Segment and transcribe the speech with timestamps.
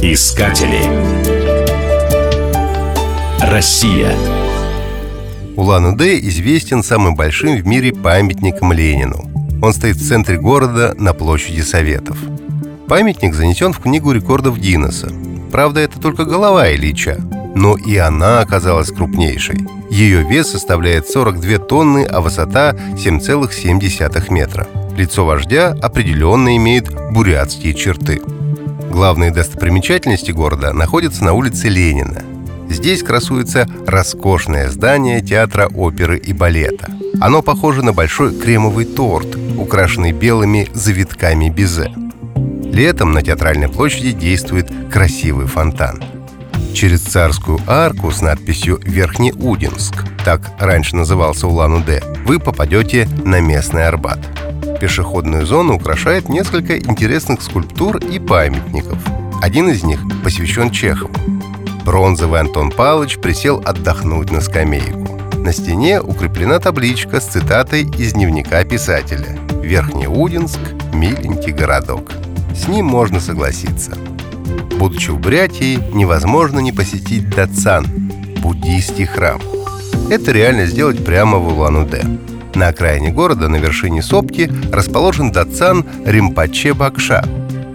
[0.00, 0.84] Искатели.
[3.40, 4.14] Россия.
[5.56, 9.28] Улан-Удэ известен самым большим в мире памятником Ленину.
[9.60, 12.18] Он стоит в центре города на площади Советов.
[12.86, 15.10] Памятник занесен в книгу рекордов Гиннесса.
[15.50, 17.20] Правда, это только голова Ильича,
[17.56, 19.58] но и она оказалась крупнейшей.
[19.90, 24.68] Ее вес составляет 42 тонны, а высота 7,7 метра.
[24.96, 28.22] Лицо вождя определенно имеет бурятские черты.
[28.90, 32.22] Главные достопримечательности города находятся на улице Ленина.
[32.70, 36.90] Здесь красуется роскошное здание театра оперы и балета.
[37.20, 41.90] Оно похоже на большой кремовый торт, украшенный белыми завитками безе.
[42.64, 46.02] Летом на театральной площади действует красивый фонтан.
[46.72, 54.18] Через царскую арку с надписью «Верхнеудинск», так раньше назывался Улан-Удэ, вы попадете на местный Арбат–
[54.80, 58.98] Пешеходную зону украшает несколько интересных скульптур и памятников.
[59.42, 61.12] Один из них посвящен Чехову.
[61.84, 65.20] Бронзовый Антон Павлович присел отдохнуть на скамейку.
[65.36, 70.58] На стене укреплена табличка с цитатой из дневника писателя «Верхнеудинск–
[70.94, 72.10] миленький городок».
[72.54, 73.96] С ним можно согласиться.
[74.78, 77.86] Будучи в Бурятии, невозможно не посетить Дацан–
[78.42, 79.40] буддийский храм.
[80.10, 82.02] Это реально сделать прямо в Улан-Удэ.
[82.54, 87.24] На окраине города, на вершине сопки, расположен Датсан Римпаче Бакша.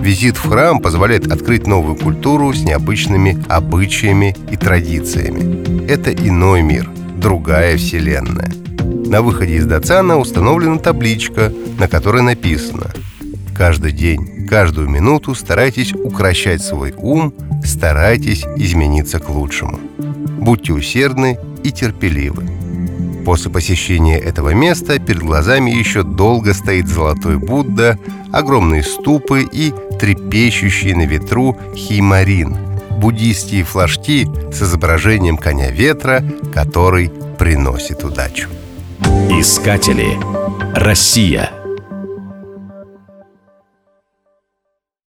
[0.00, 5.86] Визит в храм позволяет открыть новую культуру с необычными обычаями и традициями.
[5.86, 8.52] Это иной мир, другая вселенная.
[9.06, 12.86] На выходе из Датсана установлена табличка, на которой написано
[13.56, 19.80] «Каждый день, каждую минуту старайтесь укращать свой ум, старайтесь измениться к лучшему.
[20.38, 22.59] Будьте усердны и терпеливы.
[23.30, 27.96] После посещения этого места перед глазами еще долго стоит золотой Будда,
[28.32, 32.56] огромные ступы и трепещущий на ветру химарин–
[32.90, 38.48] буддийские флажки с изображением коня ветра, который приносит удачу.
[39.30, 40.18] Искатели.
[40.74, 41.50] Россия.